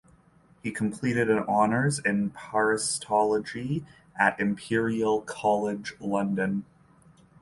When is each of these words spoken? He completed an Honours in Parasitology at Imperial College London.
He 0.63 0.71
completed 0.71 1.29
an 1.29 1.43
Honours 1.43 1.99
in 1.99 2.31
Parasitology 2.31 3.85
at 4.19 4.39
Imperial 4.39 5.21
College 5.21 5.93
London. 5.99 6.65